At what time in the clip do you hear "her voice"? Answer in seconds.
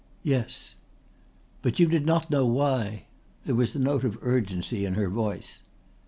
4.95-5.61